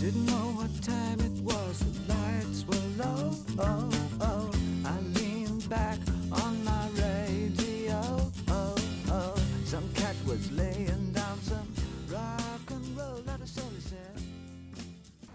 [0.00, 3.34] Didn't know what time it was, the lights were low.
[3.58, 3.90] Oh,
[4.20, 4.50] oh.
[4.84, 5.98] I leaned back
[6.30, 8.30] on my radio.
[8.48, 8.76] Oh,
[9.10, 9.34] oh.
[9.66, 11.66] Some cat was laying down some
[12.08, 13.22] rock and roll.
[13.26, 14.22] Let us slowly said.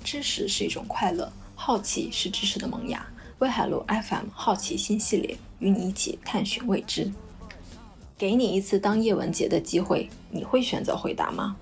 [0.02, 3.06] 知识是一种快乐，好奇是知识的萌芽。
[3.40, 7.12] 威海路 FM 好奇心系列，与你一起探寻未知。
[8.18, 11.58] 给你一次当叶文洁的机会，你会选择回答吗？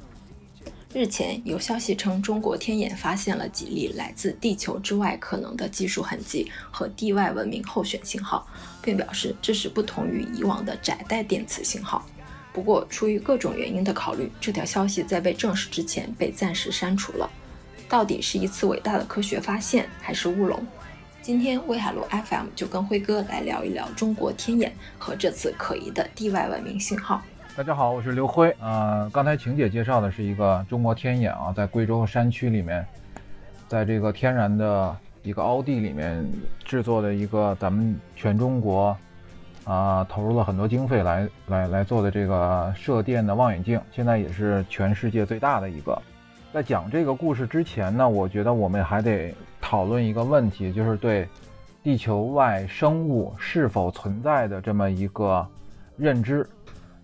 [0.94, 8.46] 日前有消息称，中国天眼发现了几例来自地球之外可能的技术痕迹和地外文明候选信号，
[8.82, 12.06] 并表示这是不同于以往的窄带电磁信号。
[12.52, 17.30] 不过，出于各种原因的考虑，这条消息在被证实之前被暂时删除了。
[17.88, 20.62] 到底是一次伟大的科学发现，还是乌龙？
[21.22, 27.22] 今天威海路 FM 就跟辉哥来聊一聊中国天眼和这次可疑的地外文明信号。
[27.54, 28.56] 大家好，我是刘辉。
[28.62, 32.86] 呃，刚才晴姐介绍的是一个中国天眼啊，在贵州山区里面，
[33.68, 36.26] 在这个天然的一个凹地里面
[36.64, 38.96] 制作的一个咱们全中国
[39.66, 46.02] 啊、投入了很多经费来来来做的这个射电的望远镜，现在也是全世界最大的一个。
[46.54, 51.28] 在讲这个故事之前呢，我觉得我们还得讨论一个问题，就是对
[51.84, 55.46] 地球外生物是否存在的这么一个
[55.98, 56.48] 认知。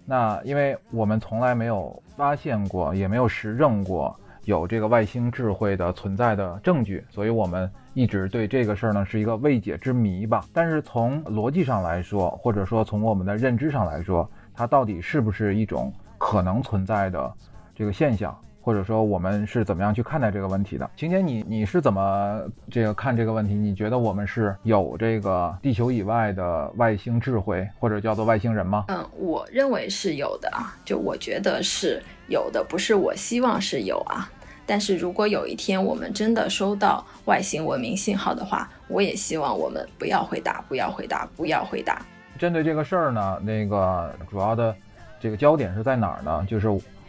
[0.10, 10.46] 那因为我们从来没有发现过，也没有实证过有这个外星智慧的存在的证据，所以我们一直对这个事儿呢是一个未解之谜吧。
[10.54, 17.34] 但是从逻辑上来说，或者说从我们的认知上来说，它到底是不是一种可能存在的
[17.76, 18.34] 这个现象？
[18.68, 20.90] 或者说我们是怎么样去看待这个问题的？
[20.98, 23.54] 晴姐，你你是怎么这个看这个问题？
[23.54, 28.84] 你觉得我们是有这个地球以外的外星智慧，或者叫做外星人吗？
[28.90, 34.30] 嗯，我认为是有的啊，就我觉得是有的，不是我希望是有啊。
[34.66, 42.06] 但是如果有一天我们真的收到外星文明信号的话，我也希望我们不要回答，不要回答，不要回答。
[42.38, 44.76] 针对这个事儿呢，那个主要的
[45.22, 46.46] 这个焦点是在哪儿呢？
[46.50, 46.68] 就是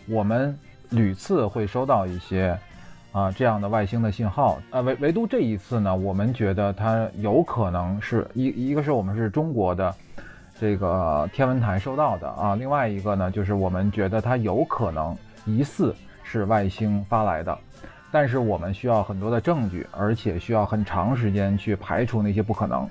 [0.09, 0.57] 我们
[0.91, 2.59] 屡次会收到一些
[3.13, 9.95] 啊这样的外星的信号，啊唯唯独这一次呢，我们觉得它有可能是一一个是我们是中国的
[10.59, 17.57] 这个天文台收到的啊，另外一个呢就是我们觉得它有可能疑似是外星发来的，
[18.11, 22.89] 但是我们需要很多的证据，而且需要很长时间去排除那些不可能。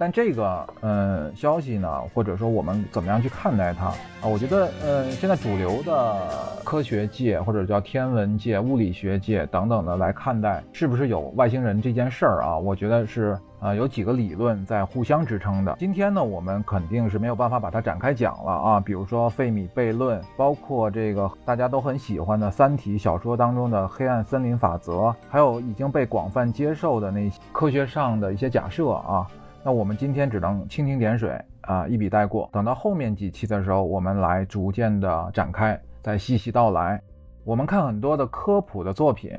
[0.00, 3.94] 但这个呃消息呢，或者说我们怎么样去看待它啊？
[4.24, 6.16] 我觉得呃，现在主流的
[6.64, 12.56] 科学界或者叫天文界、物理学界等等的来看待是不是有外星人这件事儿啊？
[12.56, 15.76] 我觉得是呃有几个理论在互相支撑的。
[15.78, 18.80] 今天呢，我们肯定是没有办法把它展开讲了啊。
[18.80, 29.26] 比如说费米悖论，包括这个大家都很喜欢的《三体》小说当中的黑暗森林法则，还有已经被广泛接受的那些科学上的一些假设啊。
[29.62, 32.48] 那我们今天只能蜻蜓点水啊，一笔带过。
[32.50, 37.00] 等到后面几期的时候，我们来逐渐的展开，再细细道来。
[37.44, 39.38] 我们看很多的科普的作品，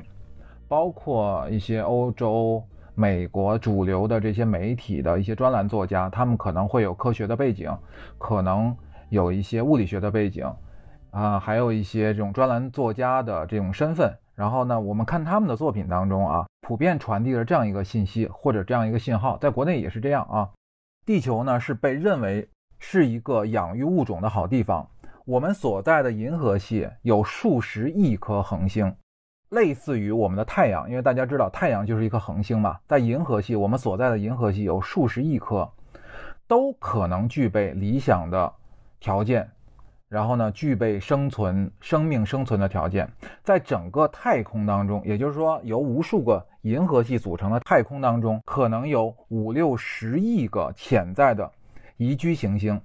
[0.68, 2.62] 包括一些欧洲、
[2.94, 7.68] 美国主流的这些媒体的一些专栏作家，他们可能会有科学的背景，
[8.16, 8.76] 可能
[9.08, 10.46] 有一些物理学的背景，
[11.10, 14.16] 啊，还有一些这种专栏作家的这种身份。
[14.36, 20.48] 然后呢，我们看他们的作品当中啊，普遍传递了这样一个信息或者这样一个信号，在国内也是这样啊。
[21.04, 24.88] 地球呢是被认为是一个养育物种的好地方。
[25.24, 28.94] 我们所在的银河系有数十亿颗恒星，
[29.50, 32.78] 类似于我们的太阳，因为大家知道太阳就是一颗恒星嘛。
[32.86, 35.68] 在银河系，我们所在的银河系有数十亿颗，
[36.46, 38.52] 都可能具备理想的
[39.00, 39.50] 条件。
[40.12, 43.10] 然后呢，具备生存、生命生存的条件，
[43.42, 51.50] 在整个太空当中，也就是说，由无数个银河系组成的太空当中，可能有五六十亿个潜在的
[51.96, 52.78] 宜居行星，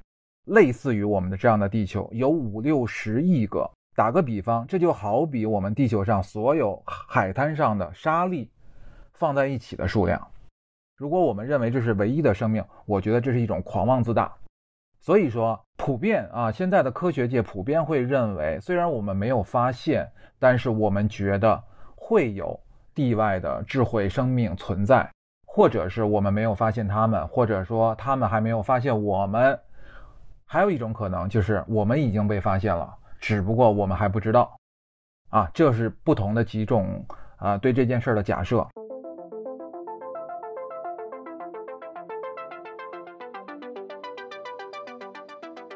[0.45, 3.69] 类似于我们的这样的地球，有五六十亿个。
[3.93, 8.49] 打个比方，这就好比我们地球上所有海滩上的沙粒
[9.11, 10.25] 放在一起的数量。
[10.95, 14.33] 如果我们认为这是唯一的生命，我觉得这是一种狂妄自大。
[14.99, 21.63] 所以说，普遍啊，现在的科学界普遍会认为，虽然我们没有发现，但是我们觉得
[21.95, 22.59] 会有
[22.93, 25.09] 地外的智慧生命存在，
[25.45, 29.57] 或者是我们没有发现他们，或者说他们还没有发现我们。
[30.45, 34.55] 还有一种可能就是我们已经被发现了，只不过我们还不知道。
[35.29, 37.05] 啊，这是不同的几种
[37.37, 38.65] 啊对这件事的假设。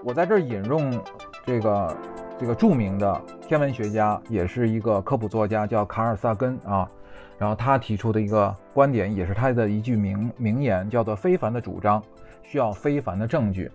[0.04, 1.00] 我在这儿引用
[1.46, 1.98] 这个
[2.40, 6.90] 这个著名的天文学家，也是一个科普作家，叫卡尔萨根啊。
[7.38, 12.02] 然后他提出的一个观点，也是他的一句名名言，叫做“非凡的主张
[12.42, 13.72] 需要非凡的证据”。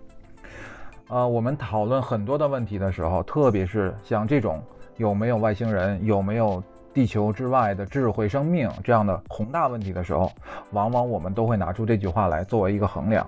[1.07, 4.61] 呃，我们讨论很多的问题的时候，特别是像这种
[4.97, 6.61] 有没有外星人、有没有
[6.93, 10.29] 地球之外的智慧生命这样的宏大问题的时候，
[10.71, 13.25] 往往我们都会拿出这句话来作为一个衡量。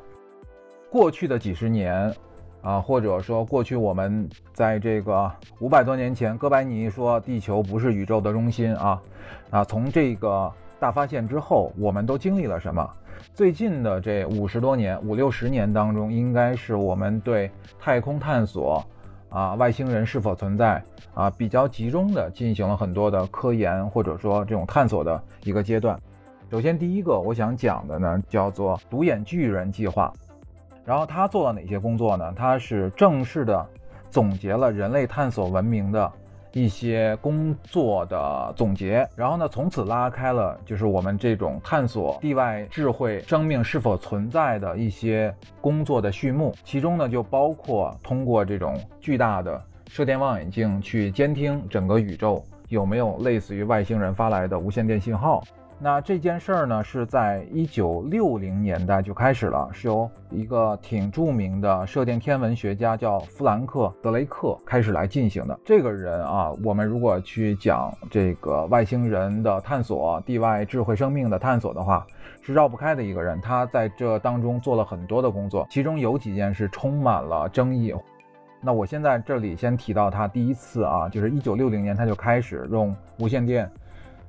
[0.90, 2.14] 过去的几十年。
[2.62, 9.02] 啊，或者说过去我们在这个五百多年前，哥白尼说地球不是宇宙的中心啊，
[9.50, 12.88] 啊，从这个大发现之后，我们都经历了什么？
[13.34, 18.86] 最近的这五十多年、五六十年当中，应该是我们对太空探索
[19.30, 20.82] 啊，外星人是否存在
[21.14, 25.98] 啊，比较集中的进行了很多的科研或者说这种探索的一个阶段。
[26.52, 30.12] 首先，第一个我想讲的呢，叫做独眼巨人计划。
[30.86, 32.34] 然后他做了哪些工作呢？
[32.36, 33.66] 他是正式的
[34.10, 36.12] 总结了人类探索文明的
[36.52, 45.32] 一些工作的总结，然后呢，从此拉开了就是我们这种探索地外智慧生命是否存在的一些
[45.62, 46.56] 工作的序幕。
[46.64, 55.44] 其中呢，就包括通过这种巨大的射电望远镜去监听整个宇宙有没有类似于外星人发来的无线电信号。
[55.82, 65.58] 那这件事儿呢，是在一九六零年代就开始了，是由一个挺著名的射电天文学家叫弗兰克·德雷克开始来进行的。
[65.64, 72.06] 这个人啊，我们如果去讲这个外星人的探索、地外智慧生命的探索的话，
[72.42, 73.40] 是绕不开的一个人。
[73.40, 77.96] 他在这当中做了很多的工作，其中有几件是充满了争议。
[78.62, 83.72] 那我现在这里先提到他第一次啊，就是一九六零年他就开始用无线电。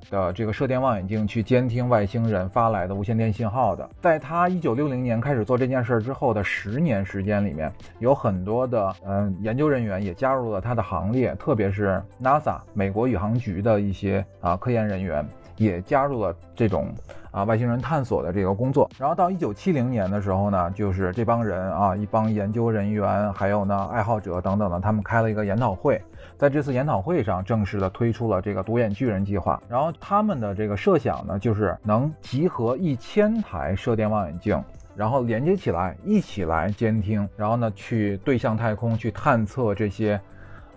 [0.09, 15.27] 的这个射电望远镜去监听外星人发来的无线电信号的，在他一九六零年开始做这件事之后的十年时间里面，有很多的嗯研究人员也加入了他的行列，特别是 NASA 美国宇航局的一些啊科研人员。
[15.61, 16.89] 也加入了这种
[17.31, 18.91] 啊外星人探索的这个工作。
[18.99, 26.01] 然后到一九七零年的时候呢，就是这帮人啊一帮研究人员还有呢爱好者等等的，他们开了一个研讨会。
[26.39, 29.61] 在这次研讨会上，正式的推出了这个独眼巨人计划。
[29.69, 34.65] 然后他们的这个设想呢，就是能集合一千台射电望远镜，
[34.97, 40.19] 然后连接起来，一起来监听，然后呢去对向太空去探测这些，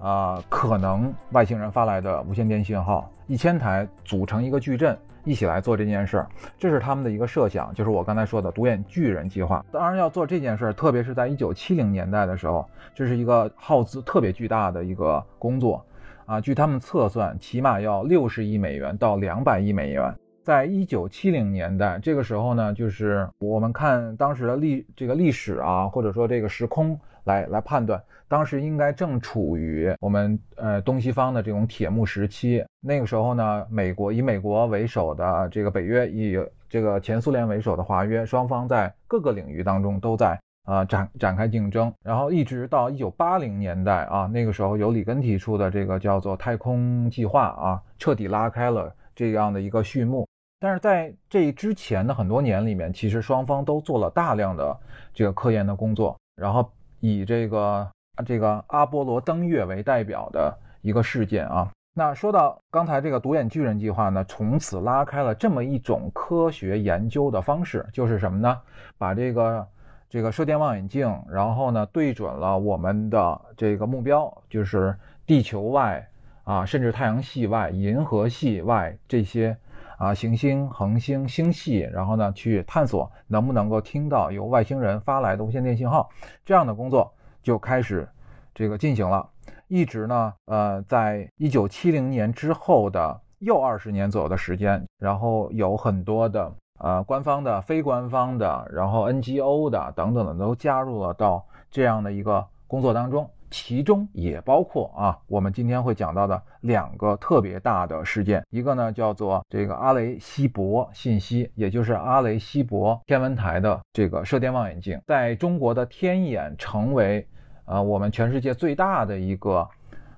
[0.01, 3.09] 啊可能外星人发来的无线电信号。
[3.33, 4.95] 一千台组成一个矩阵。
[5.25, 6.27] 一起来做这件事儿，
[6.59, 9.65] 这是他们的一个设想，就是我刚才说的独眼巨人计划。
[9.71, 15.81] 当然要做这件事儿，特别是在一九七零年代的时候，这是一个耗资特别巨大的一个工作
[16.25, 16.41] 啊。
[16.41, 20.13] 据他们测算，起码要六十亿美元到两百亿美元。
[20.43, 28.01] 在一九七零年代，这个时候呢，就是我们看当时的历这个历史啊，或者说这个时空来来判断。
[28.27, 50.27] 当时应该正处于我们呃东西方的这种铁幕时期，那个时候呢，美国以美国为首的这个北约，以这个前苏联为首的华约，双方在各个领域当中都在啊展展开竞争，然后一直到一九八零年代啊，那个时候由里根提出的这个叫做太空计划啊，彻底拉开了这样的一个序幕。
[50.59, 54.75] 但是在这之前的很多年里面，其实双方都做了大量的
[55.13, 56.71] 这个科研的工作，然后
[57.03, 57.87] 以这个。
[58.27, 68.61] 这个阿波罗登月为代表的一个事件啊，那说到刚才这个独眼巨人计划呢，从此拉开了这么一种科学研究的方式，就是什么呢？
[68.99, 69.67] 把这个
[70.07, 74.95] 这个射电望远镜，然后呢对准了我们的这个目标，就是
[75.25, 76.07] 地球外
[76.43, 79.57] 啊，甚至太阳系外、银河系外这些
[80.03, 86.09] 啊行星、恒星、星系，然后呢去探索能不能够听到由外星人发来的无线电信号，
[86.43, 87.11] 这样的工作。
[87.41, 88.07] 就开始
[88.53, 89.27] 这个进行了，
[89.67, 103.29] 一直呢，呃，在一九七零年之后的又二十年左右的时间，然后有很多的呃官方的、非官方的，然后 NGO 的等等的都加入了到这样的一个工作当中。
[103.53, 117.27] 其中也包括啊，我们今天会讲到的两个特别大的事件，一个呢叫做这个阿雷西博信息，也就是阿雷西博天文台的这个射电望远镜，在中国的天眼成为
[117.65, 119.69] 啊我们全世界最大的一个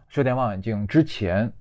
[0.08, 1.52] 射电望远镜之前，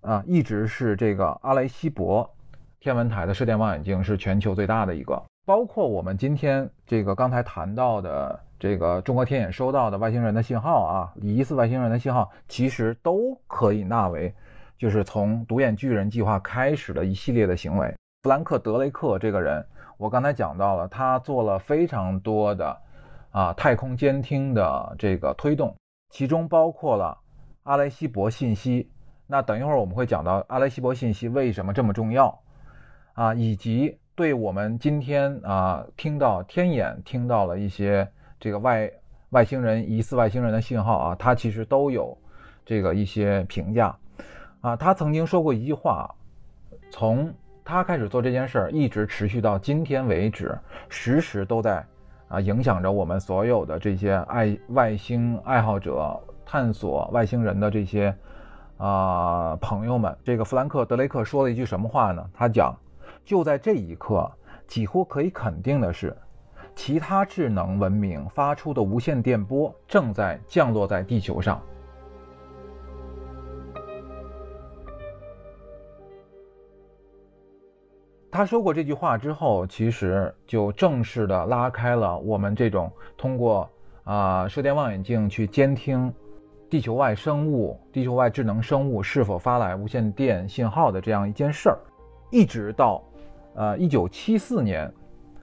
[0.00, 2.34] 啊一直是这个阿雷西博
[2.80, 8.40] 天文台的射电望远镜是全球最大的一个，包括我们今天这个刚才谈到的。
[8.58, 14.34] 这个中国天眼收到的外星人的信号啊，疑似外星人的信号，其实都可以纳为，
[14.78, 17.94] 就是从独眼巨人计划开始的一系列的行为。
[18.22, 19.62] 弗兰克·德雷克这个人，
[19.98, 22.74] 我刚才讲到了，他做了非常多的
[23.30, 25.76] 啊太空监听的这个推动，
[26.08, 27.18] 其中包括了
[27.64, 28.90] 阿雷西博信息。
[29.26, 32.40] 那等一会儿我们会讲到阿雷西博信息为什么这么重要
[33.12, 38.08] 啊，以及对我们今天啊听到天眼听到了一些
[38.40, 38.90] 这个外
[39.28, 42.16] 外星人疑似外星人的信号啊，他其实都有
[42.64, 43.94] 这个一些评价
[44.62, 44.74] 啊。
[44.74, 46.10] 他曾经说过一句话，
[46.90, 47.30] 从
[47.62, 50.58] 他开始做这件事儿，一直持续到今天为止，
[50.88, 51.84] 时时都在
[52.28, 58.16] 啊影响着我们所有的这些爱外星爱好者、探索外星人的这些。
[58.78, 62.22] 啊，朋友们，这个弗兰克·德雷克说了一句什么话呢？
[62.34, 62.76] 他讲，
[63.26, 64.30] 就在这一刻，
[64.68, 66.16] 几乎可以肯定的是，
[66.76, 71.60] 其他智能文明发出的无线电波正在降落在地球上。
[78.30, 83.68] 他说过这句话之后，其实就正式的拉开了我们这种通过
[84.04, 86.14] 啊射电望远镜去监听。
[86.68, 91.78] 地球外生物、地球外智能生物是否发来无线电信号的这样一件事儿，
[92.28, 93.00] 一直到，
[93.56, 94.92] 呃，一九七四年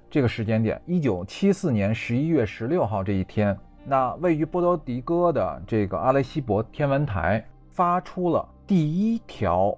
[0.10, 9.76] 这个时间点，一九七四年十一月十六号这一天，那位于波多黎各的这个阿雷西博天文台发出了第一条，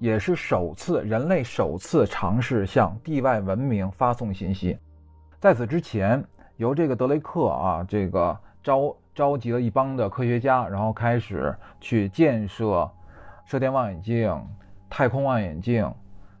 [0.00, 4.76] 也是首次人类首次尝试向地外文明发送信息。
[5.38, 6.22] 在此之前，
[6.56, 8.94] 由这个德雷克啊，这个招。
[9.16, 12.86] 召集了一帮的科学家，然后开始去建设
[13.46, 14.46] 射电望远镜、
[14.90, 15.90] 太空望远镜。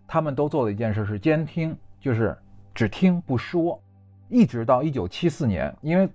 [0.06, 2.36] 他们都做了一件事，是监听，就是
[2.74, 3.80] 只听不说。
[4.28, 6.08] 一直到一九七四年，因为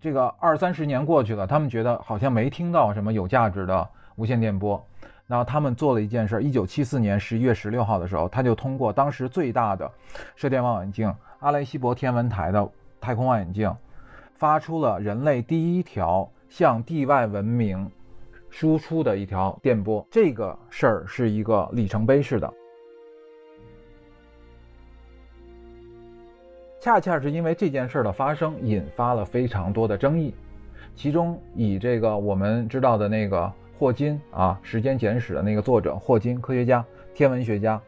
[0.00, 4.84] 这个二三十年过去了，他们觉得好像没听到什么有价值的无线电波。
[5.26, 9.90] 然后他们做了一件事，一九七四年十一月十六号的时候，他就通过当时最大的
[10.34, 12.68] 射电望远镜——阿雷西博天文台的
[13.00, 13.74] 太空望远镜。
[14.34, 17.88] 发出了人类第一条向地外文明
[18.50, 22.52] 输出的一条电波，这个事儿是一个里程碑式的。
[26.82, 30.34] 恰恰是因为这件事的发生，引发了非常多的争议。
[30.96, 33.48] 其中以这个我们知道的那个
[33.78, 36.84] 霍金啊，《时间简史》的那个作者霍金，科学家、
[37.14, 37.80] 天文学家，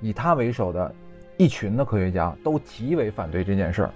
[0.00, 0.94] 以他为首的
[1.36, 3.90] 一群的科学家都极为反对这件事儿。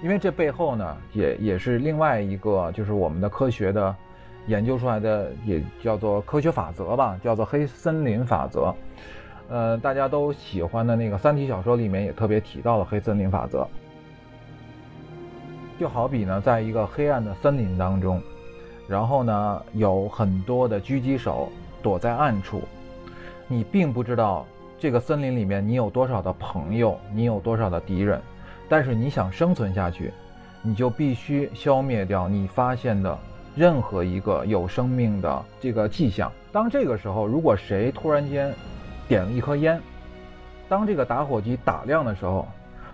[0.00, 3.92] 因为这背后呢，也也是另外一个，就是我们的科学的
[4.46, 8.72] 研究出来的，也叫做科学法则吧，叫做黑森林法则。
[9.48, 13.66] 呃，大家都喜欢的那个《三体》小说里面也特别提到了黑森林法则。
[15.78, 18.22] 就好比呢，在一个黑暗的森林当中，
[18.88, 21.48] 然后呢，有很多的狙击手
[21.82, 22.62] 躲在暗处，
[23.48, 24.46] 你并不知道
[24.78, 28.20] 这个森林里面你有多少的朋友，你有多少的敌人。
[28.66, 30.12] 但是你想生存下去，
[30.62, 33.18] 你就必须消灭掉你发现的
[33.54, 36.32] 任何一个有生命的这个迹象。
[36.50, 38.54] 当这个时候，如果谁突然间
[39.08, 39.80] 点了一颗烟，
[40.68, 42.46] 当这个打火机打亮的时候，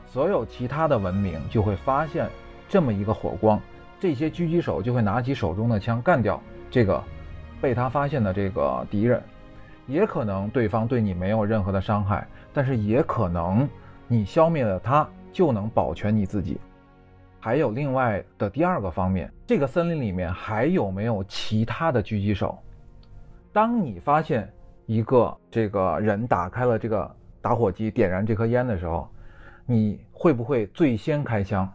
[0.06, 2.28] 所有其他的文明就会发现
[2.68, 3.60] 这么一个火光，
[3.98, 6.40] 这些狙击手就会拿起手中的枪干掉
[6.70, 7.02] 这个
[7.60, 9.22] 被他发现的这个敌人。
[9.86, 13.68] 也可能对方对你没有任何的伤害，但是也可能
[14.06, 15.08] 你消灭了他。
[15.32, 16.58] 就能保全你自己。
[17.38, 22.58] 还有另外的第二个方面，这个森林里面还有没有其他的狙击手？
[23.52, 24.52] 当你发现
[24.90, 27.08] 一个这个人打开了这个
[27.40, 29.08] 打火机，点燃这颗烟的时候，
[29.64, 31.72] 你会不会最先开枪？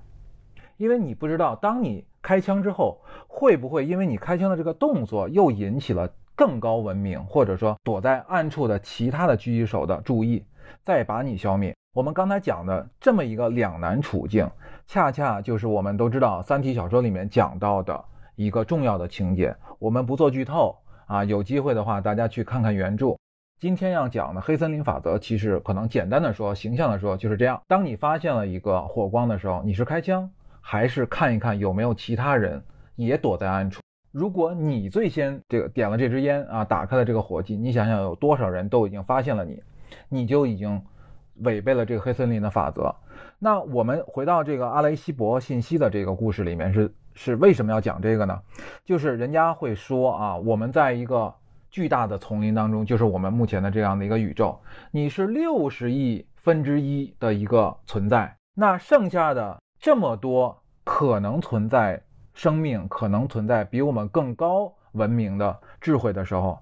[0.76, 10.44] 因为你不知道，当你开枪之后，会不会因为你开枪的这个动作又引起了更高文明，或者说躲在暗处的其他的狙击手的注意，
[10.84, 11.74] 再把你消灭？
[11.94, 14.46] 我们刚才讲的这么一个两难处境，
[14.88, 18.04] 恰恰就是我们都知道《三体》小说里面讲到的
[18.36, 19.56] 一个重要的情节。
[19.80, 23.18] 我们不做剧透啊，有机会的话大家去看看原著。
[23.60, 30.30] 今天要讲的黑森林法则，其实可能简单的说、形象的说就是这样：当你发现了一个火光的时候，你是开枪，
[30.62, 32.62] 还是看一看有没有其他人
[32.96, 33.82] 也躲在暗处？
[34.12, 39.62] 如果你最先这个点了这支烟啊，打开了这个火机，你想想有多少人都已经发现了你，
[40.10, 40.82] 你就已经。
[41.40, 42.96] 违背了这个黑森林的法则。
[43.40, 48.40] 那我们回到这个阿雷西博信息的这个故事里面，是是为什么要讲这个呢？
[48.84, 51.34] 就是人家会说啊，我们在一个
[51.72, 54.60] 巨大的丛林当中，就是我们目前的这样的一个宇宙，
[54.92, 62.02] 你是六十亿分之一的一个存在，那剩下的这么多可能存在
[62.34, 66.60] 生命，可能存在比我们更高文明的智慧的时候。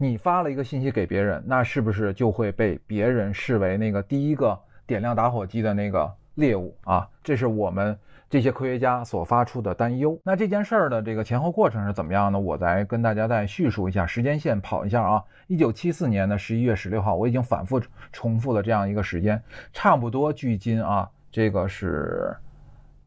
[0.00, 7.08] 你发了一个信息给别人，那是不是就会被别人视为那个第一个点亮打火机的那个猎物啊？
[7.20, 7.98] 这是我们
[8.30, 10.18] 这些科学家所发出的担忧。
[10.22, 12.38] 那这件事儿的这个前后过程是怎么样呢？
[12.38, 15.22] 我再跟大家再叙述一下，时间线跑一下啊。
[15.46, 17.80] 一九七四年的十一月十六号，我已经反复
[18.12, 19.42] 重复了这样一个时间，
[19.72, 22.36] 差不多距今啊，这个是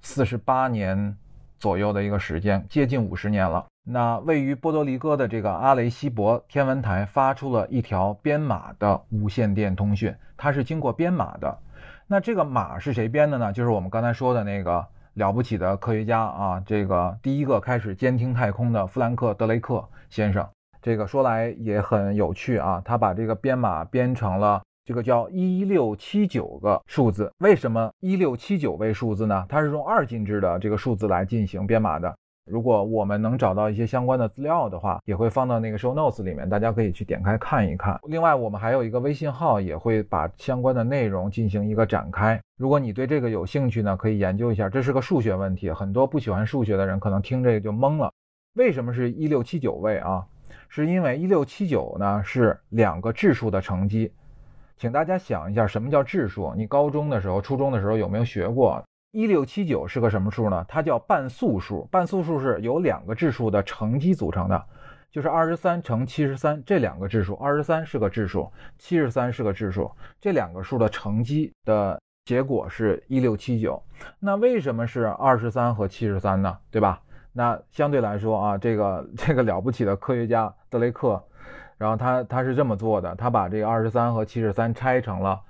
[0.01, 1.15] 四十八年
[1.59, 3.63] 左右的一个时间，接近五十年了。
[3.83, 11.57] 那位于波多黎各的这个阿雷西博天文台发出了一条编码的无线电通讯，它是经过编码的。
[12.07, 13.53] 那这个码是谁编的呢？
[13.53, 20.47] 就是我们刚才说的那个了不起的科学家啊，这个第一个开始监听太空的弗兰克·德雷克先生。
[20.81, 27.31] 这个说来也很有趣啊，他把这个编码编成了这个叫一六七九个数字。
[27.39, 29.45] 为什么一六七九位数字呢？
[29.47, 32.15] 它是用二进制的这个数字来进行编码的。
[32.45, 37.99] 如果我们能找到一些相关的资料的话，也会放到那个 show notes 里面，大家可以去点开看一看。
[38.07, 42.41] 另外，我们还有一个微信号，也会把相关的内容进行一个展开。
[42.57, 44.67] 如果你对这个有兴趣呢，可以研究一下。
[44.67, 48.11] 这是个数学问题，很多不喜欢数学的人可能听这个就懵了。
[48.55, 50.25] 为什么是一六七九位啊？
[50.67, 54.11] 是因为一六七九呢是两个质数的乘积。
[54.77, 56.53] 请大家想一下，什么叫质数？
[56.55, 58.83] 你高中的时候、初中的时候有没有学过？
[59.11, 60.65] 一六七九是个什么数呢？
[60.69, 61.85] 它叫半素数。
[61.91, 64.65] 半素数是由两个质数的乘积组成的，
[65.11, 67.35] 就是二十三乘七十三这两个质数。
[67.35, 73.83] 二十三是个质数，七十三是个质数，这两个数的乘积的结果是一六七九。
[74.17, 76.57] 那为什么是二十三和七十三呢？
[76.69, 77.01] 对吧？
[77.33, 81.21] 那相对来说啊，这个这个了不起的科学家德雷克，
[81.77, 85.41] 然后他他是这么做的，他把这个二十三和七十三拆成了。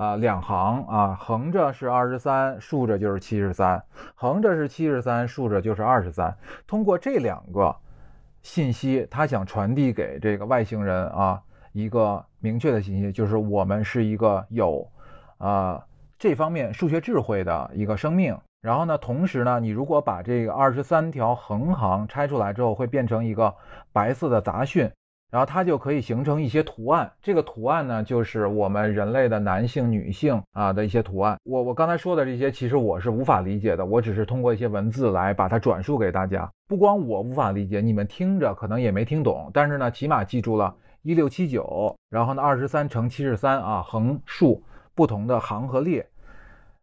[0.00, 3.78] 啊，两行啊，横着是二十三，竖着就是七十三；
[4.14, 6.34] 横着是七十三，竖着就是二十三。
[6.66, 7.76] 通过这两个
[8.40, 11.38] 信息，他想传递给这个外星人啊
[11.72, 14.90] 一个明确的信息，就是我们是一个有
[15.36, 15.84] 啊
[16.18, 18.34] 这方面数学智慧的一个生命。
[18.62, 23.54] 然后呢，同时呢，你如果把这个二十三条横行拆出来之后，会变成一个
[23.92, 24.90] 白色的杂讯。
[25.30, 31.38] 然后它就可以形成一些图案，这个图案呢，就是我们人类的男性、女性啊的一些图案。
[31.44, 36.50] 我我刚才说的这些，其实我是无法理解的，我只是通过一些文字来把它转述给大家。
[36.66, 44.62] 不光我无法理解，你们听着可能也没听懂，但是呢，起码记住了一六七九，然后呢，二十三乘七十三啊，横竖
[44.94, 46.08] 不同的行和列。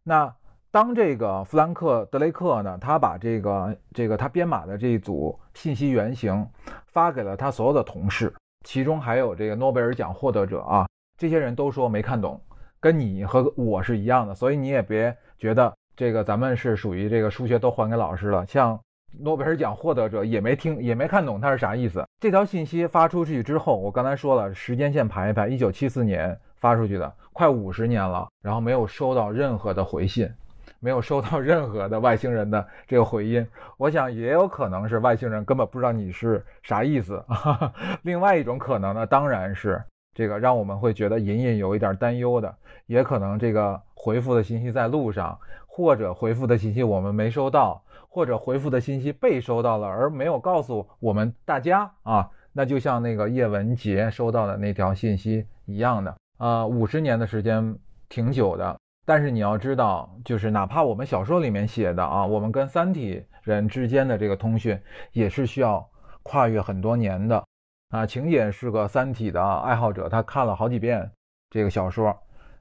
[0.02, 0.34] 那
[0.70, 6.46] 当这个弗兰克·德雷克呢，他把这个这个他编码的这一组信息原型
[6.86, 8.32] 发给了他所有的同事。
[8.66, 12.38] 其中还有这个诺贝尔奖获得者啊，这些人都说没看懂，
[12.80, 18.44] 跟你和我是一样的，所以你也别觉得这个咱们是属于这个数学都还给老师了。
[18.44, 18.78] 像
[19.18, 22.04] 诺贝尔奖获得者也没听也没看懂他是啥意思。
[22.20, 30.30] 这条信息发出去之后，我刚才说了时间线排一排，一九七四年发出去的，快五十年了，然后没有收到任何的回信。
[30.80, 37.24] 没有收到任何的外星人的这个回音，我想也有可能是外星人根本不知道你是啥意思。
[38.02, 39.82] 另外一种可能呢，当然是
[40.14, 42.54] 这个让我们会觉得隐隐有一点担忧的，
[42.86, 57.76] 也可能这个回复的信息在路上，或者回复的信息我们没收到，或者回复的信息被收到了而没有告诉我们大家啊，那就像那个叶文洁收到的那条信息一样的啊，五十年的时间
[58.08, 58.76] 挺久的。
[59.08, 64.78] 但是你要知道，就是哪怕我们小说里面写的啊，我们跟三体人之间的这个通讯
[65.12, 65.82] 也是需要
[66.22, 67.42] 跨越很多年的
[67.88, 68.04] 啊。
[68.04, 71.10] 晴姐是个三体的爱好者，她看了好几遍
[71.48, 72.14] 这个小说。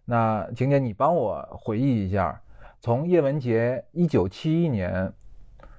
[0.05, 2.41] 那晴姐，你帮我回忆一下，
[2.79, 5.11] 从叶文洁一九七一年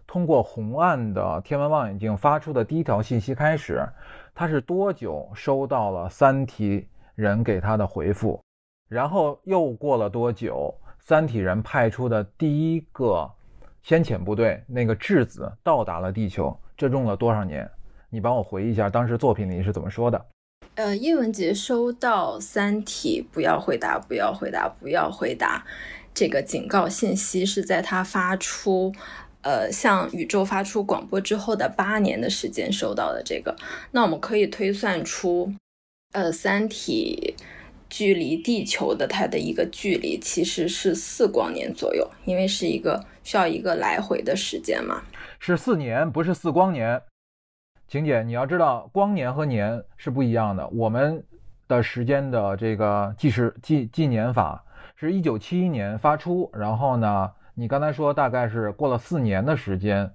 [0.07, 3.88] 通过红岸的天文望远镜发出的第一条信息开始，
[4.35, 8.38] 他是多久收到了三体人给他的回复？
[8.88, 10.74] 然后又过了多久？
[11.01, 13.31] 三体人派出的第一个
[13.83, 17.66] 先遣部队，那个质子到达了地球，这用了多少年？
[18.11, 20.27] 你帮我回忆一下，当时作品里是怎么说的？
[20.74, 25.64] 呃，叶文洁收到三体“不要回答，不要回答，不要回答”
[26.12, 28.92] 这个警告信息，是在他发出，
[29.40, 33.57] 呃，向宇宙发出广播之后的八年的时间收到的这个。
[33.92, 35.55] 那我们可以推算出，
[36.12, 37.35] 呃，三体。
[37.88, 45.03] 距离地球的它的一个距离其实是四光年左右，因为是一个需要一个来回的时间嘛。
[45.38, 47.01] 是四年，不是四光年。
[47.87, 50.68] 晴姐，你要知道，光年和年是不一样的。
[50.68, 51.24] 我们
[51.66, 54.62] 的时间的这个计时计计年法
[54.94, 60.11] 是一九七一年发出，然后呢，你刚才说大概是过了四年的时间，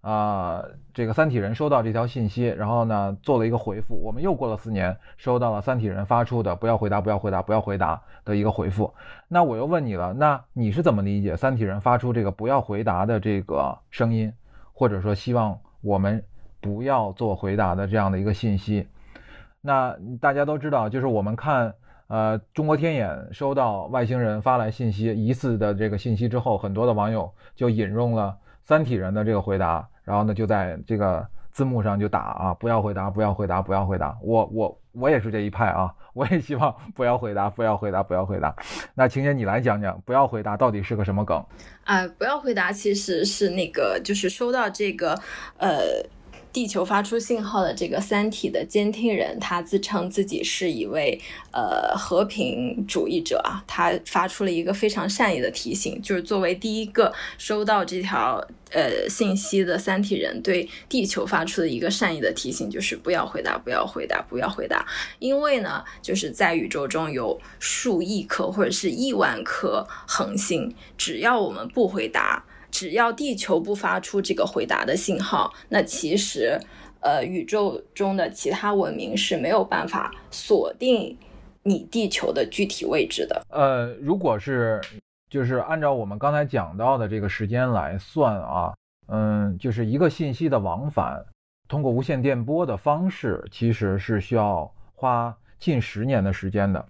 [0.00, 4.00] 啊、这个三体人收到这条信息，然后呢做了一个回复。
[4.02, 8.94] 我们又过了四年，收到了三体人发出的“不要回答，不要回答，不要回答”的一个回复。
[9.26, 14.32] 那我又问你了，那你是怎么理解三体人发出这个“不要回答”的这个声音，
[14.72, 16.24] 或者说希望我们
[16.60, 18.86] 不要做回答的这样的一个信息？
[19.60, 21.74] 那大家都知道，就是我们看。
[22.08, 34.14] 呃，中国天眼收到外星人发来信息疑似的这个信息之后，很多的网友就引用了三体人的这个回答，然后呢就在这个字幕上就打啊，不要回答，不要回答，不要回答。
[34.20, 38.54] 我我我也是这一派啊，我也希望不要回答，不要回答，不要回答。
[38.94, 41.42] 那晴姐你来讲讲，不要回答到底是个什么梗？
[41.84, 45.18] 啊、不要回答，其实是那个就是收到这个
[45.56, 46.04] 呃。
[46.52, 51.20] 地球发出信号的这个三体的监听人，他自称自己是一位
[51.52, 64.86] 呃和平主义者啊，他发出了一个非常善意的提醒，就是作为第一个收到这条呃信息的三体人，对地球发出的一个善意的提醒，就是不要回答，不要回答，不要回答，
[65.18, 72.44] 因为呢，就是在宇宙中有数亿颗或者是亿万颗恒星，只要我们不回答。
[72.70, 76.58] 只要地球不发出这个回答的信号，那其实，
[77.00, 81.16] 呃，宇宙中的其他文明是没有办法锁定
[81.62, 83.42] 你地球的具体位置的。
[83.50, 84.80] 呃，如果是
[85.30, 88.74] 就是按照我们刚才讲到的这个时间来算啊，
[89.08, 91.24] 嗯，就是一个信息的往返，
[91.68, 96.84] 通过无线电波的方式，其实是需要花近十年的时间的。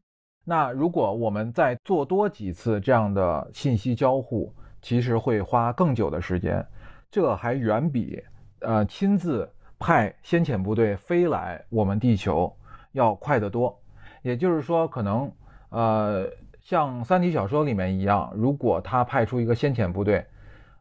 [0.44, 6.64] 那如果我们再做多几次这样的信息交互，其实会花更久的时间，
[7.10, 8.22] 这还远比
[8.60, 12.54] 呃亲自派先遣部队飞来我们地球
[12.92, 13.78] 要快得多。
[14.22, 15.30] 也就是说，可能
[15.70, 16.26] 呃
[16.60, 20.26] 像三体小说里面一样，如果他派出一个先遣部队，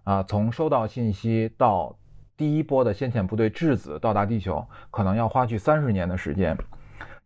[0.03, 1.95] 啊、从收到信息到
[2.35, 6.57] 第一波的先遣部队质子到达地球，可能要花去三十年的时间。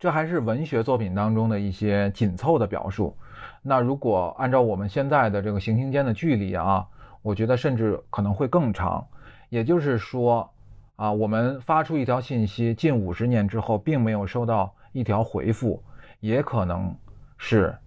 [0.01, 3.15] 这还是文学作品当中的一些紧凑的表述。
[3.61, 6.83] 那如果按照我们现在的这个行星间的距离啊，
[7.21, 9.05] 我觉得甚至可能会更长。
[9.49, 10.49] 也就是说，
[10.95, 15.79] 啊，我们发出一条信息，近五十年之后，并没有收到一条回复，
[16.19, 16.95] 也可能
[17.37, 17.77] 是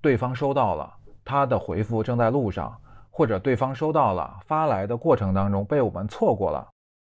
[0.00, 2.72] 对方收到了，他的回复正在路上，
[3.10, 6.64] 或者对方收到了，发来的过程当中被我们错过了。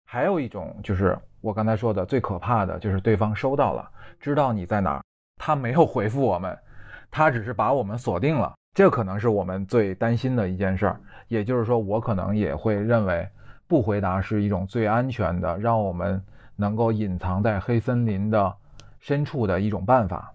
[0.06, 5.04] 还有一种就是我刚才说的最可怕的就是对方收到了，知道你在哪儿，
[5.38, 6.58] 他没有回复我们，
[7.10, 11.00] 他只是把我们锁定了，这可能是我们最担心的一件事儿。
[11.28, 13.28] 也就是说，我可能也会认为
[13.68, 16.24] 不回答是一种最安全的，让我们
[16.56, 18.54] 能够隐藏在黑森林的
[19.00, 20.32] 深处的一种办法。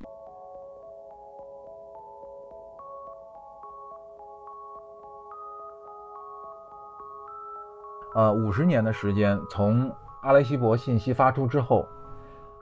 [8.14, 9.95] 呃，五十年的时间，从
[10.27, 11.87] 阿雷西博信息发出之后，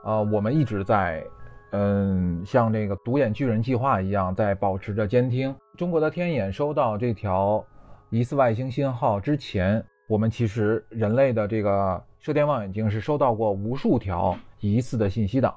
[0.03, 1.25] 呃，我们一直在，
[1.71, 5.53] 嗯，像这个独眼巨人计划一样，在保持着监听。
[5.75, 7.65] 中国的天眼收到这条
[8.11, 15.51] 疑似外星信号之前，我们其实人类的这个射电望远镜是收到过无数条疑似的信息的，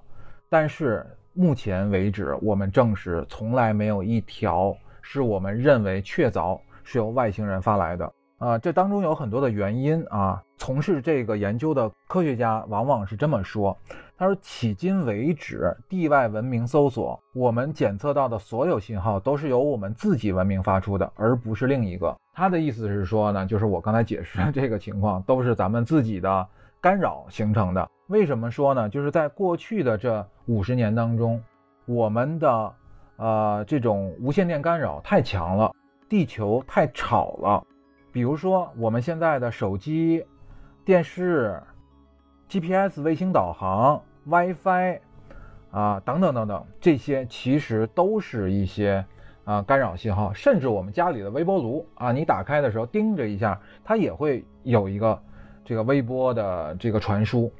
[0.48, 8.10] 但是目前为止，我们证实从来没有一条是我们认为确凿是由外星人发来的。
[8.38, 10.42] 啊，这当中有很多的原因啊。
[10.56, 13.76] 从事这个研究的科学家往往是这么说
[14.18, 26.46] ：“他说，迄今为止，地外文明搜索，我们检测到的所有信号都是由我们自己文明发出的，而不是另一个。”他的意思是说呢，就是我刚才解释的这个情况都是咱们自己的
[26.80, 27.88] 干扰形成的。
[28.08, 28.88] 为什么说呢？
[28.88, 31.40] 就是在过去的这五十年当中，
[31.86, 32.74] 我们的
[33.16, 35.72] 呃这种无线电干扰太强了，
[36.08, 37.64] 地球太吵了。
[38.18, 40.26] 比如说，我们现在的手机、
[40.84, 41.56] 电视、
[42.48, 44.98] GPS 卫星导航、WiFi
[45.70, 49.04] 啊等等等等，这些其实都是一些
[49.44, 50.32] 啊干扰信号。
[50.34, 55.16] 甚至我们家里的微波炉啊，你打开的时候叮着一下，它也会有一个
[55.64, 57.52] 这个微波的这个传输，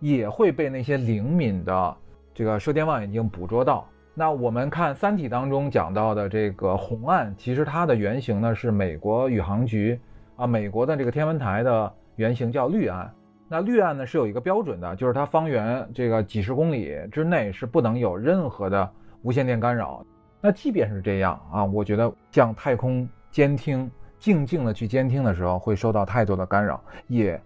[0.00, 1.96] 也会被那些灵敏的
[2.34, 3.88] 这个射电望远镜捕捉到。
[4.16, 9.98] 那我们看《三体》当中讲到的这个红岸，其实它的原型呢是美国宇航局
[10.36, 13.12] 啊，美国的这个天文台的原型叫绿岸。
[13.48, 18.88] 那绿岸呢是有一个标准的，就是它方圆这个几十公里之内是不能有任何的
[19.22, 20.06] 无线电干扰。
[20.40, 27.40] 那即便是这样啊，我觉得像太空监听，静静的去监听的时候，会受到太多的干扰，也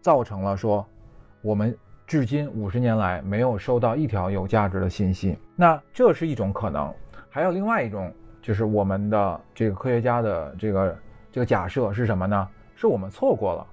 [0.00, 0.86] 造成了说
[1.42, 1.76] 我们。
[2.06, 6.92] 至今五十年来没有收到一条有价值的信息，那这是一种可能。
[7.30, 8.12] 还有另外一种，
[8.42, 10.98] 就是我们的这个科学家的这个
[11.32, 12.48] 这个假设是什么呢？
[12.76, 13.66] 是我们错过了。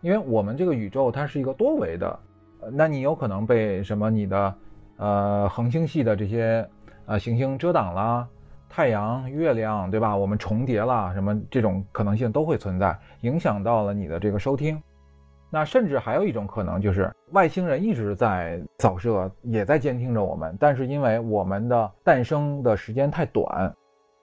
[0.00, 2.18] 因为我们这个宇宙它是一个多维的，
[2.60, 4.54] 呃那你有可能被什么你的
[4.96, 6.68] 呃恒星系的这些
[7.06, 8.26] 呃行星遮挡啦，
[8.68, 10.16] 太阳、月亮，对吧？
[10.16, 14.82] 我们重叠啦，什么这种可能性都会存在，影响到了你的这个收听。
[15.54, 23.70] 那甚至还有一种可能，就是外星人一直在扫射，也在监听着我们，但是因为我们的诞生的时间太短，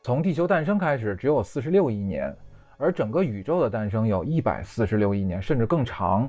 [0.02, 2.36] 从地球诞生开始只有四十六亿年，
[2.80, 6.28] 而整个宇宙的诞生有一百四十六亿年，甚至更长。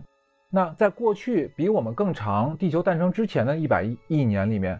[0.50, 4.78] 那在过去比我们更长，地球诞生之前的一百亿年里面，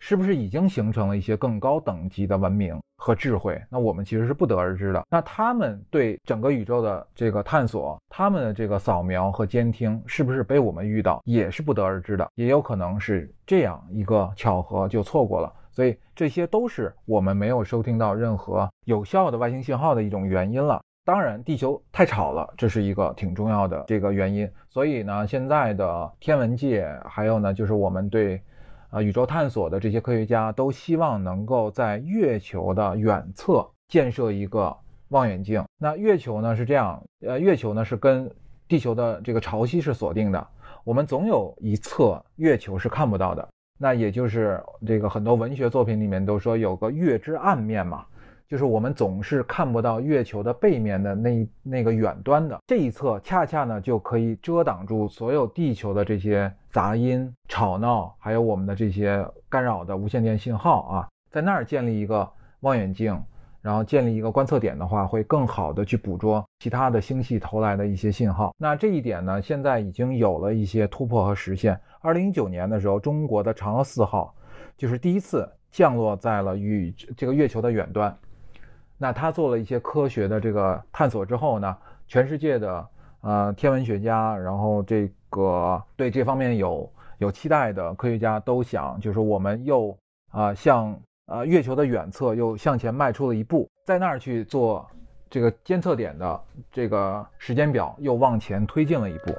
[0.00, 3.62] 是不是已经形成了一些更高等级的文明和智慧？
[3.70, 5.02] 那我们其实是不得而知的。
[5.08, 12.26] 那他们对整个宇宙的这个探索，他们的这个扫描和监听，是不是被我们遇到，也是不得而知的。
[12.34, 15.52] 也有可能是这样一个巧合就错过了。
[15.70, 20.82] 所以这些都是我们没有收听到任何有效的外星信号的一种原因了。
[21.04, 24.50] 当然，地球太吵了，这是一个挺重要的这个原因。
[24.68, 28.40] 所以呢，现在的天文界，还有呢，就是我们对，
[28.90, 34.76] 啊，宇宙探索的这些科学家，都希望能够在月球的远侧建设一个
[35.08, 35.64] 望远镜。
[35.78, 38.30] 那月球呢是这样，呃，月球呢是跟
[38.66, 40.46] 地球的这个潮汐是锁定的，
[40.84, 43.48] 我们总有一侧月球是看不到的。
[43.78, 48.04] 那也就是这个很多文学作品里面都说有个月之暗面嘛。
[48.48, 62.28] 就是我们总是看不到月球的背面的那那个远端的这一侧，恰恰呢就可以遮挡住所有地球的这些杂音、吵闹，还有我们的这些干扰的无线电信号啊，在那儿建立一个
[62.60, 63.20] 望远镜，
[63.60, 68.54] 然后建立一个观测点的话，会更好的去捕捉其他的星系投来的一些信号。
[68.56, 71.78] 那这一点呢，现在已经有了一些突破和实现。
[72.00, 74.32] 二零一九年的时候，中国的嫦娥四号
[74.76, 78.16] 就是第一次降落在了与这个月球的远端。
[78.96, 82.86] 那他做了一些科学的这个探索之后呢，全世界的
[83.22, 86.88] 呃天文学家，然后这个对这方面有
[87.18, 89.96] 有期待的科学家都想，就是我们又
[90.30, 90.94] 啊向
[91.26, 94.86] 呃月球的远侧又向前迈出了一步，在那儿去做
[95.30, 96.40] 这个监测点的
[96.70, 99.32] 这个时间表又往前推进了一步。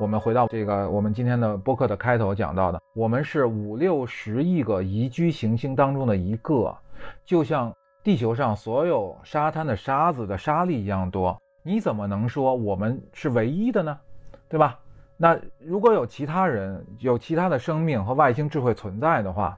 [0.00, 6.76] 我们回到这个我们今天的播客的开头讲到的，我们是五六十亿个宜居行星当中的一个。
[7.24, 7.72] 就像
[8.02, 13.98] 地球上所有沙滩的沙子的沙粒一样多，你怎么能说我们是唯一的呢？
[14.48, 14.78] 对吧？
[15.16, 19.56] 那如果有其他人、有其他的生命和外星智慧存在的话，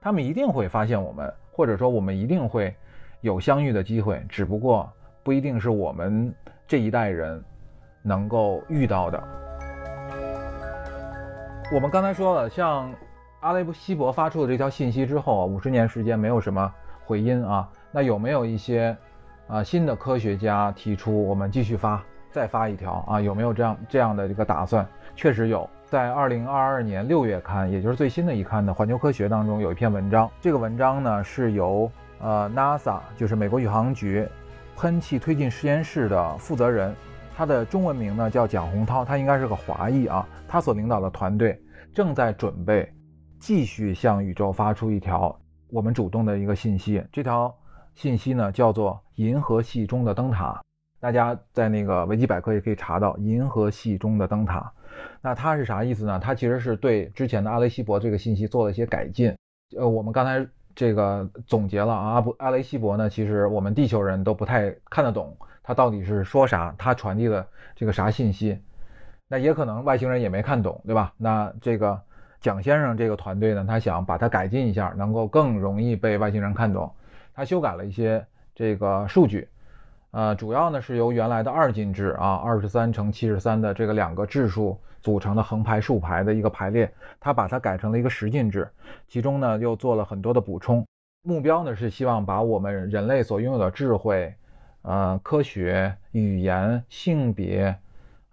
[0.00, 2.74] 他们一定会发现我们，或者说我们一定会
[3.20, 4.90] 有相遇的机会，只不过
[5.22, 6.34] 不一定是我们
[6.66, 7.44] 这一代人
[8.02, 9.22] 能够遇到的。
[11.74, 12.90] 我们刚才说了，像
[13.40, 16.72] 阿雷西博发出的这条信息之后，五十年时间没有什么。
[17.04, 18.96] 回音啊，那有没有一些
[19.48, 23.20] 啊新的科学家提出我们继续发，再发一条啊？
[23.20, 24.86] 有没有这样这样的一个打算？
[25.14, 30.30] 确实有，在二零二二年六月刊，也就是最新的一刊的《环球科学》当中有一篇文章。
[30.40, 34.26] 这个文章呢是由呃 NASA，就是美国宇航局
[34.76, 36.94] 喷气推进实验室的负责人，
[37.36, 40.26] 他的中文名呢叫蒋洪涛，他应该是个华裔啊。
[40.48, 41.60] 他所领导的团队
[41.94, 42.90] 正在准备
[43.38, 45.38] 继续向宇宙发出一条。
[45.68, 47.54] 我们主动的一个信息，这条
[47.94, 50.60] 信息呢叫做“银河系中的灯塔”，
[51.00, 54.72] 大家在那个维基百科也可以查到“银河系中的灯塔”。
[55.20, 56.18] 那它是啥意思呢？
[56.18, 59.34] 它其实是对之前的阿雷西博这个信息做了一些改进。
[59.76, 68.58] 呃，我们刚才这个总结了啊，阿布阿雷西博呢，其实我们地球人都不太看得懂他到底是说啥，他传递的这个啥信息。
[69.28, 71.12] 那也可能外星人也没看懂，对吧？
[71.16, 72.00] 那这个。
[72.42, 76.92] 蒋先生这个团队呢，他想把它改进一下，能够更容易被外星人看懂。
[77.34, 79.48] 他修改了一些这个数据，
[80.10, 88.68] 呃，主要呢是由原来的二进制啊，二十三乘七十三的这个两个质数组成的横排竖排的一个排列，他把它改成了一个十进制，
[89.08, 90.84] 其中呢又做了很多的补充。
[91.22, 94.34] 目标呢是希望把我们人类所拥有的智慧、
[94.82, 97.76] 呃，科学、语言、性别。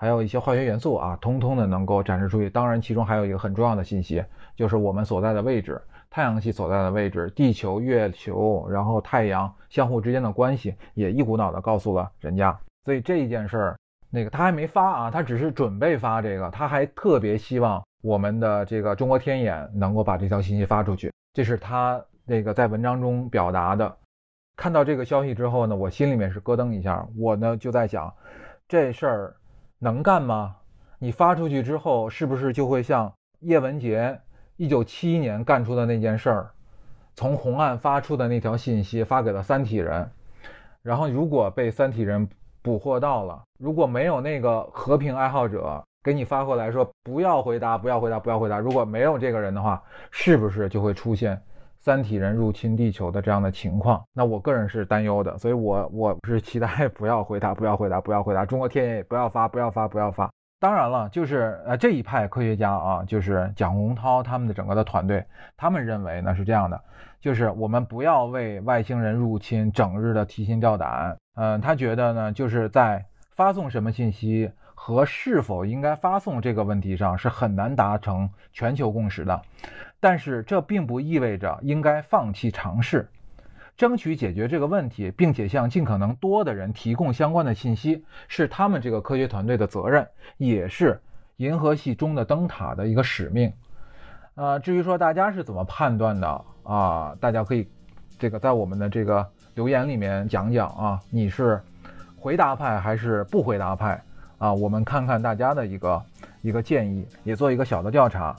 [0.01, 2.49] 还有一些化学元素啊，通通的能够展示出去。
[2.49, 4.23] 当然，其中还有一个很重要的信息，
[4.55, 12.58] 就是我们所在的位置，太阳系所在的位置，地球、月球，然后太阳相互之间的关系，也一股脑的告诉了人家。
[12.86, 13.78] 所以这一件事儿，
[14.10, 21.12] 那个他还没发啊，他只是准备发这个，他还特别希望我们的这个中国天眼能够把这条信息发出去。
[21.34, 23.98] 这是他那个在文章中表达的。
[24.56, 28.13] 看到这个消息之后呢，我心里面是咯噔一下，我呢就在想，
[28.67, 29.36] 这事儿。
[29.82, 30.58] 能干吗？
[30.98, 34.19] 你发出去之后，是不是就会像叶文洁
[34.60, 36.52] 一九七一年干出的那件事儿，
[37.15, 40.06] 从红岸发出的那条信息发给了三体人，
[40.82, 42.28] 然后如果被三体人
[42.62, 43.41] 捕获到了。
[43.58, 51.41] 如果没有那个和平爱好者给你发过来说不要回答，不要回答，不要回答，如果没有这个人的话，是不是就会出现
[51.80, 54.04] 三体人入侵地球的这样的情况？
[54.13, 58.45] 那我个人是担忧的，所以我我是期待不要回答，不要回答，不要回答。
[58.45, 60.30] 中国天眼不要发，不要发，不要发。
[60.60, 66.80] 当然了，就是呃这一派科学家啊，就是蒋洪涛他们的整个的团队，他们认为呢是这样的，
[67.22, 71.15] 就是我们不要为外星人入侵整日的提心吊胆。
[71.36, 79.41] 嗯，他觉得呢，就是在发送什么信息和是否应该发送这个问题上是很难达成全球共识的。
[80.02, 83.08] 但是这并不意味着应该放弃尝试。
[83.79, 90.99] 争取解决这个问题，并且向尽可能多的人提供相关的信息，是他们这个科学团队的责任，也是
[91.37, 93.53] 银河系中的灯塔的一个使命。
[94.35, 97.15] 呃，至于说大家是怎么判断的啊？
[97.21, 97.65] 大家可以
[98.17, 101.61] 这个在我们的这个留言里面讲讲啊，你是
[102.17, 104.03] 回答派还是不回答派
[104.39, 104.53] 啊？
[104.53, 106.03] 我们看看大家的一个
[106.41, 108.35] 一个建议，也做一个小的调查。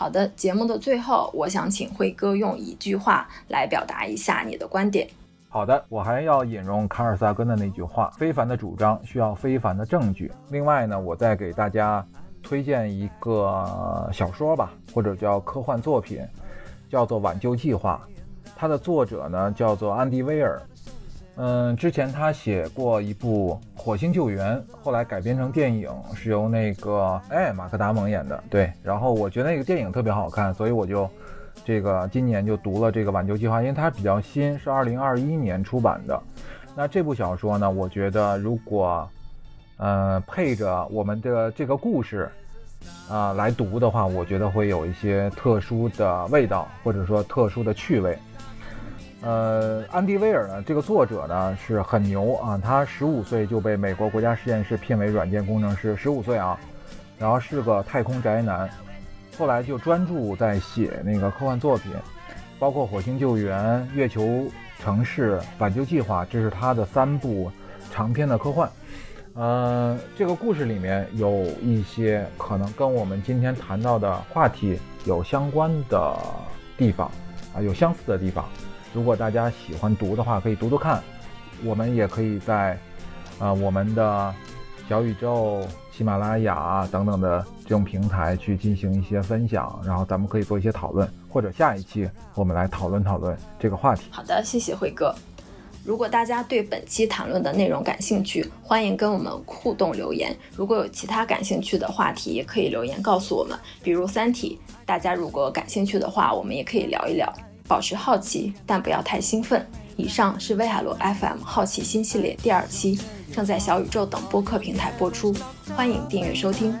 [0.00, 5.06] 好的，节目的最后，我想请辉哥用一句话来表达一下你的观点。
[5.50, 12.02] 好的，我还要引用卡尔萨根的那句话：“非凡的主张需要非凡的证据。”另外呢，我再给大家
[12.42, 16.26] 推荐一个小说吧，或者叫科幻作品，
[16.88, 18.00] 叫做《挽救计划》，
[18.56, 20.58] 它的作者呢叫做安迪威尔。
[21.42, 28.44] 嗯，之前他写过一部《火星救援》，后来改编成电影，是由那个哎马克达蒙演的。
[28.50, 31.08] 对，然后我觉得那个电影特别好看，所以我就
[31.64, 36.22] 这个今年就读了这个《挽救计划》，因为它比较新，是二零二一年出版的。
[36.76, 39.08] 那这部小说呢，我觉得如果
[39.78, 42.30] 呃配着我们的这个故事
[43.08, 48.18] 啊来读的话，我觉得会有一些特殊的味道，或者说特殊的趣味。
[49.22, 56.58] 呃，安迪威尔呢，这个作者呢是很牛啊，他十五岁就被美国国家实验室聘为软件工程师，十五岁啊，
[57.18, 58.66] 然后是个太空宅男，
[59.36, 61.92] 后来就专注在写那个科幻作品，
[62.58, 63.58] 包括《火星救援》
[63.94, 64.46] 《月球
[64.78, 67.52] 城市》《挽救计划》，这是他的三部
[67.92, 68.70] 长篇的科幻。
[69.34, 76.16] 呃，这个故事里面有一些可能跟我们今天谈到的话题有相关的
[76.78, 77.10] 地方
[77.54, 78.46] 啊，有相似的地方。
[78.92, 81.02] 如果大家喜欢读的话，可以读读看。
[81.64, 82.78] 我们也可以在，
[83.38, 84.34] 呃，我们的
[84.88, 94.04] 小宇宙、喜马拉雅等等的这种平台去进行一些分享，然后咱们可以做一些讨论，或者下一期我们来讨论讨论这个话题。
[94.10, 95.14] 好的，谢谢辉哥。
[95.84, 100.34] 如果大家对本期谈论的内容感兴趣，欢迎跟我们互动留言。
[100.56, 107.32] 如果有其他感兴趣的话题，也可以留言告诉我们，比如《三体》，大家如果感兴趣的话，我们也可以聊一聊。
[107.70, 109.64] 保持好奇，但不要太兴奋。
[109.96, 113.00] 以上是威海罗 FM 好奇心系列第二期，
[113.32, 115.32] 正在小宇宙等播客平台播出，
[115.76, 116.76] 欢迎订阅收听。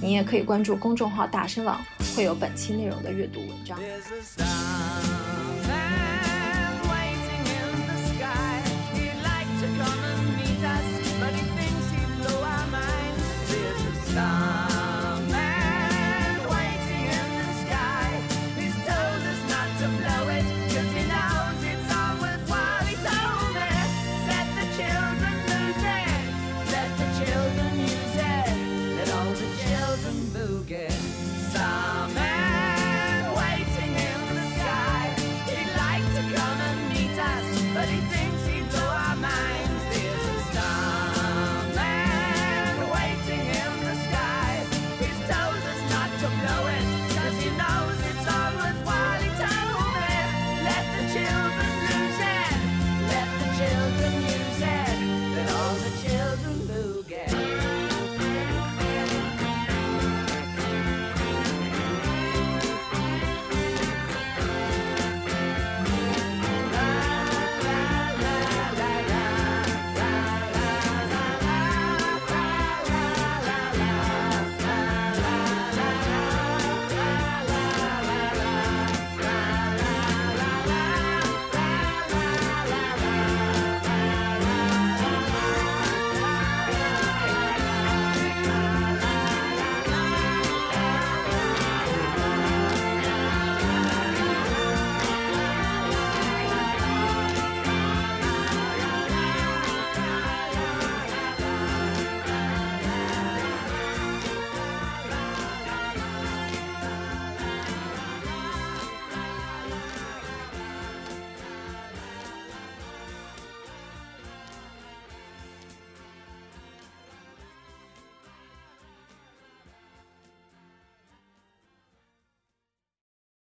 [0.00, 1.80] 你也可以关注公众号大声网，
[2.14, 3.76] 会有本期内容的阅读文章。